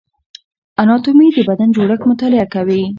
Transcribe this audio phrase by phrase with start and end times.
[0.81, 2.81] اناتومي د بدن جوړښت مطالعه کوي